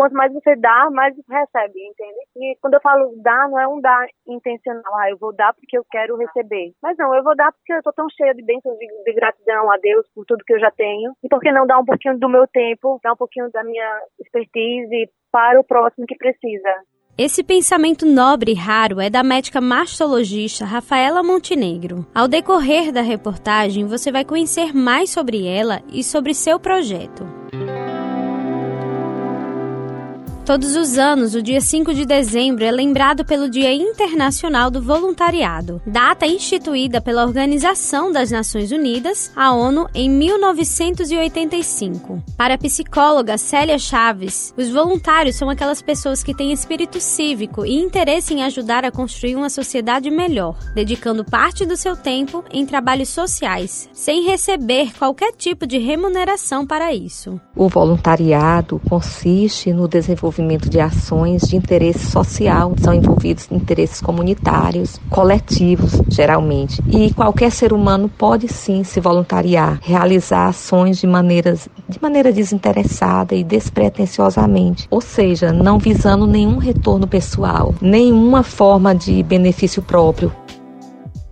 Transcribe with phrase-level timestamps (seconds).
[0.00, 2.20] quanto mais você dá, mais você recebe, entende?
[2.34, 5.76] E quando eu falo dar, não é um dar intencional, ah, eu vou dar porque
[5.76, 6.72] eu quero receber.
[6.82, 9.70] Mas não, eu vou dar porque eu tô tão cheia de bênçãos de, de gratidão
[9.70, 11.12] a Deus por tudo que eu já tenho.
[11.22, 14.00] E por que não dar um pouquinho do meu tempo, dar um pouquinho da minha
[14.18, 16.82] expertise para o próximo que precisa?
[17.18, 22.06] Esse pensamento nobre e raro é da médica mastologista Rafaela Montenegro.
[22.14, 27.39] Ao decorrer da reportagem, você vai conhecer mais sobre ela e sobre seu projeto.
[30.50, 35.80] Todos os anos, o dia 5 de dezembro é lembrado pelo Dia Internacional do Voluntariado,
[35.86, 42.20] data instituída pela Organização das Nações Unidas, a ONU, em 1985.
[42.36, 47.76] Para a psicóloga Célia Chaves, os voluntários são aquelas pessoas que têm espírito cívico e
[47.76, 53.10] interesse em ajudar a construir uma sociedade melhor, dedicando parte do seu tempo em trabalhos
[53.10, 57.40] sociais, sem receber qualquer tipo de remuneração para isso.
[57.54, 64.98] O voluntariado consiste no desenvolvimento desenvolvimento de ações de interesse social, são envolvidos interesses comunitários,
[65.08, 66.82] coletivos, geralmente.
[66.88, 73.34] E qualquer ser humano pode sim se voluntariar, realizar ações de, maneiras, de maneira desinteressada
[73.34, 80.32] e despretensiosamente, ou seja, não visando nenhum retorno pessoal, nenhuma forma de benefício próprio.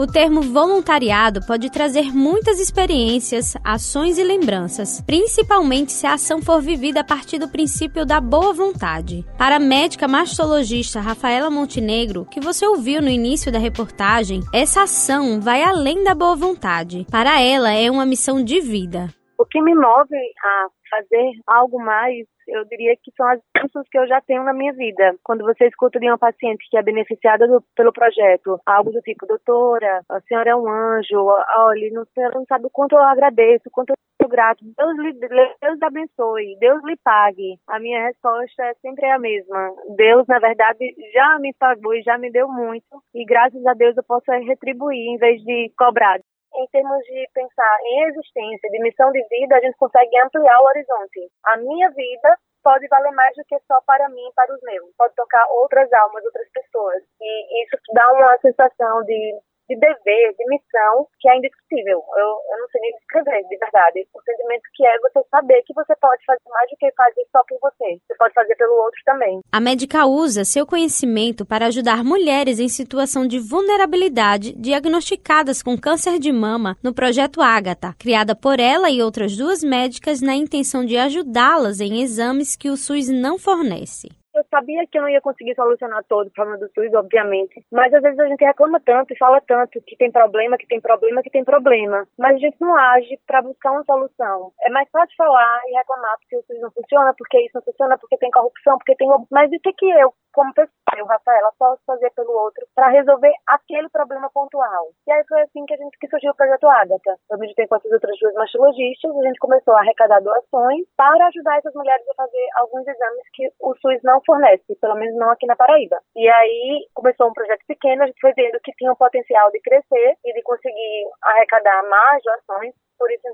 [0.00, 6.62] O termo voluntariado pode trazer muitas experiências, ações e lembranças, principalmente se a ação for
[6.62, 9.26] vivida a partir do princípio da boa vontade.
[9.36, 15.38] Para a médica mastologista Rafaela Montenegro, que você ouviu no início da reportagem, essa ação
[15.38, 17.06] vai além da boa vontade.
[17.10, 19.08] Para ela, é uma missão de vida.
[19.38, 23.98] O que me move a fazer algo mais eu diria que são as bênçãos que
[23.98, 25.14] eu já tenho na minha vida.
[25.22, 29.26] Quando você escuta de uma paciente que é beneficiada do, pelo projeto, algo do tipo,
[29.26, 33.70] doutora, a senhora é um anjo, olha, não, não sabe o quanto eu agradeço, o
[33.70, 37.58] quanto eu sou grato, Deus lhe, Deus abençoe, Deus lhe pague.
[37.68, 39.72] A minha resposta é sempre a mesma.
[39.96, 43.96] Deus, na verdade, já me pagou e já me deu muito, e graças a Deus
[43.96, 46.18] eu posso retribuir em vez de cobrar
[46.54, 50.66] em termos de pensar em existência, de missão de vida, a gente consegue ampliar o
[50.66, 51.30] horizonte.
[51.46, 54.90] A minha vida pode valer mais do que só para mim para os meus.
[54.96, 57.02] Pode tocar outras almas, outras pessoas.
[57.20, 62.02] E isso dá uma sensação de de dever, de missão, que é indiscutível.
[62.18, 64.08] Eu, eu não sei nem descrever, de verdade.
[64.12, 67.40] O sentimento que é você saber que você pode fazer mais do que fazer só
[67.48, 68.00] por você.
[68.02, 69.40] Você pode fazer pelo outro também.
[69.52, 76.18] A médica usa seu conhecimento para ajudar mulheres em situação de vulnerabilidade diagnosticadas com câncer
[76.18, 80.96] de mama no projeto Ágata, criada por ela e outras duas médicas na intenção de
[80.96, 84.08] ajudá-las em exames que o SUS não fornece.
[84.50, 88.02] Sabia que eu não ia conseguir solucionar todo o problema do SUS, obviamente, mas às
[88.02, 91.30] vezes a gente reclama tanto e fala tanto que tem problema, que tem problema, que
[91.30, 94.52] tem problema, mas a gente não age para buscar uma solução.
[94.62, 97.96] É mais fácil falar e reclamar porque o SUS não funciona, porque isso não funciona,
[97.96, 99.08] porque tem corrupção, porque tem.
[99.30, 103.30] Mas o que, que eu, como pessoa, eu, Rafaela, posso fazer pelo outro para resolver
[103.46, 104.88] aquele problema pontual?
[105.06, 107.14] E aí foi assim que a gente que surgiu o projeto Ágata.
[107.30, 111.26] Eu me juntei com essas outras duas mastologistas, a gente começou a arrecadar doações para
[111.26, 115.28] ajudar essas mulheres a fazer alguns exames que o SUS não fornece, pelo menos não
[115.28, 116.00] aqui na Paraíba.
[116.16, 119.60] E aí começou um projeto pequeno, a gente foi vendo que tinha um potencial de
[119.60, 123.26] crescer e de conseguir arrecadar mais doações por isso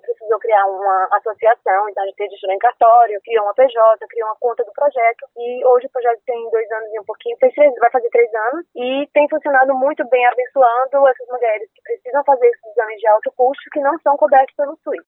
[0.46, 4.62] criar uma associação, então a gente registrou em cartório, criou uma PJ, criou uma conta
[4.62, 8.08] do projeto e hoje o projeto tem dois anos e um pouquinho, três, vai fazer
[8.10, 13.00] três anos e tem funcionado muito bem abençoando essas mulheres que precisam fazer esses exames
[13.00, 15.02] de alto custo que não são cobertos pelo SUS.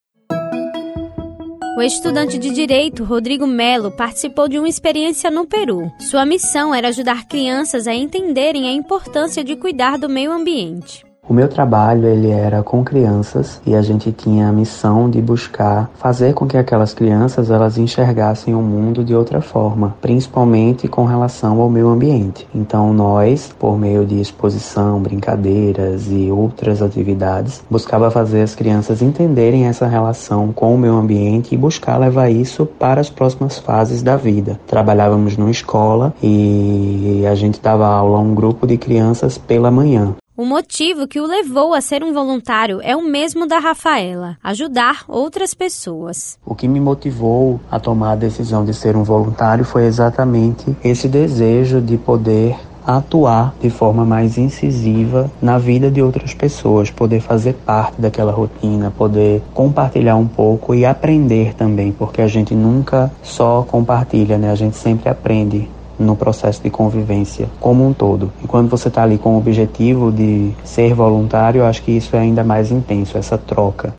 [1.79, 5.83] O estudante de direito Rodrigo Melo participou de uma experiência no Peru.
[6.01, 11.08] Sua missão era ajudar crianças a entenderem a importância de cuidar do meio ambiente.
[11.29, 15.91] O meu trabalho ele era com crianças e a gente tinha a missão de buscar
[15.99, 21.61] fazer com que aquelas crianças elas enxergassem o mundo de outra forma, principalmente com relação
[21.61, 22.49] ao meio ambiente.
[22.55, 29.67] Então nós, por meio de exposição, brincadeiras e outras atividades, buscava fazer as crianças entenderem
[29.67, 34.17] essa relação com o meio ambiente e buscar levar isso para as próximas fases da
[34.17, 34.59] vida.
[34.67, 40.15] Trabalhávamos numa escola e a gente dava aula a um grupo de crianças pela manhã.
[40.41, 45.03] O motivo que o levou a ser um voluntário é o mesmo da Rafaela: ajudar
[45.09, 46.39] outras pessoas.
[46.47, 51.09] O que me motivou a tomar a decisão de ser um voluntário foi exatamente esse
[51.09, 52.57] desejo de poder
[52.87, 58.93] atuar de forma mais incisiva na vida de outras pessoas, poder fazer parte daquela rotina,
[58.97, 64.53] poder compartilhar um pouco e aprender também, porque a gente nunca só compartilha, né?
[64.53, 65.69] A gente sempre aprende
[65.99, 68.33] no processo de convivência como um todo.
[68.43, 72.15] E quando você está ali com o objetivo de ser voluntário, eu acho que isso
[72.15, 73.95] é ainda mais intenso, essa troca.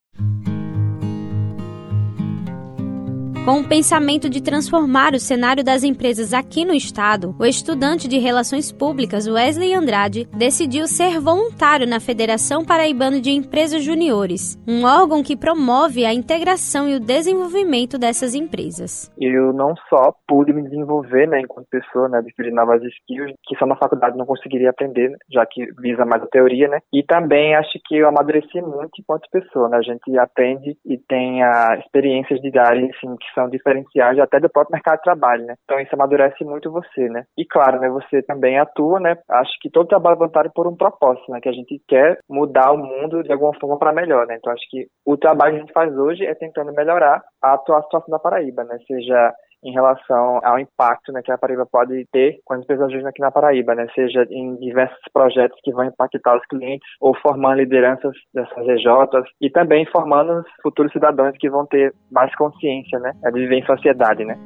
[3.49, 8.19] Com o pensamento de transformar o cenário das empresas aqui no estado, o estudante de
[8.19, 15.23] Relações Públicas Wesley Andrade decidiu ser voluntário na Federação Paraibana de Empresas Juniores, um órgão
[15.23, 19.11] que promove a integração e o desenvolvimento dessas empresas.
[19.19, 23.65] Eu não só pude me desenvolver né, enquanto pessoa, né, adquirir novas skills que só
[23.65, 26.77] na faculdade não conseguiria aprender, já que visa mais a teoria, né?
[26.93, 29.77] E também acho que eu amadureci muito enquanto pessoa, né?
[29.77, 34.49] A gente aprende e tem a experiências de áreas assim, que são diferenciais até do
[34.49, 35.53] próprio mercado de trabalho, né?
[35.63, 37.23] Então isso amadurece muito você, né?
[37.37, 39.15] E claro, né, você também atua, né?
[39.29, 41.39] Acho que todo trabalho é voluntário por um propósito, né?
[41.39, 44.35] Que a gente quer mudar o mundo de alguma forma para melhor, né?
[44.37, 47.83] Então acho que o trabalho que a gente faz hoje é tentando melhorar a atual
[47.83, 48.77] situação da Paraíba, né?
[48.87, 49.33] Seja
[49.63, 53.21] em relação ao impacto né, que a Paraíba pode ter com as empresas ajudam aqui
[53.21, 58.13] na Paraíba, né, seja em diversos projetos que vão impactar os clientes ou formando lideranças
[58.33, 63.39] dessas EJs e também formando os futuros cidadãos que vão ter mais consciência né, de
[63.39, 64.25] viver em sociedade.
[64.25, 64.37] Né.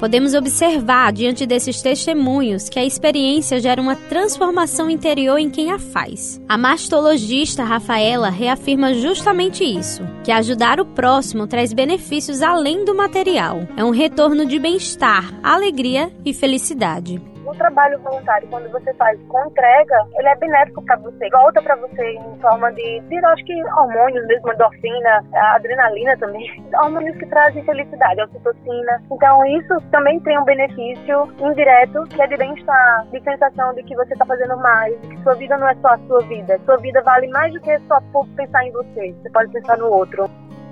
[0.00, 5.78] Podemos observar, diante desses testemunhos, que a experiência gera uma transformação interior em quem a
[5.78, 6.40] faz.
[6.48, 13.68] A mastologista Rafaela reafirma justamente isso: que ajudar o próximo traz benefícios além do material.
[13.76, 17.20] É um retorno de bem-estar, alegria e felicidade
[17.50, 21.76] o trabalho voluntário, quando você faz com entrega, ele é benéfico para você, volta para
[21.76, 25.24] você em forma de, de, acho que hormônios mesmo, endorfina,
[25.54, 29.02] adrenalina também, hormônios que trazem felicidade, oxitocina.
[29.10, 33.96] Então isso também tem um benefício indireto, que é de bem-estar, de sensação de que
[33.96, 36.76] você está fazendo mais, de que sua vida não é só a sua vida, sua
[36.78, 37.98] vida vale mais do que só
[38.36, 40.30] pensar em você, você pode pensar no outro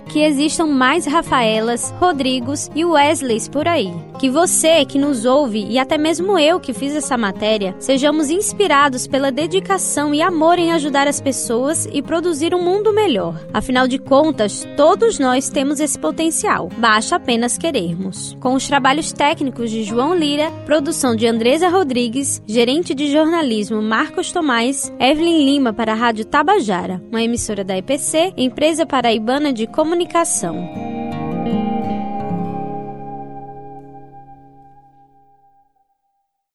[0.08, 3.92] que existam mais Rafaelas, Rodrigos e Wesleys por aí.
[4.18, 9.06] Que você que nos ouve e até mesmo eu que fiz essa matéria, sejamos inspirados
[9.06, 13.38] pela dedicação e amor em ajudar as pessoas e produzir um mundo melhor.
[13.52, 18.36] Afinal de contas, todos nós temos esse potencial, basta apenas querermos.
[18.40, 24.32] Com os trabalhos técnicos de João Lira, produção de Andresa Rodrigues, gerente de jornalismo Marcos
[24.32, 29.97] Tomás, Evelyn Lima para a Rádio Tabajara, uma emissora da EPC, empresa paraibana de comunicação
[29.98, 30.87] comunicação.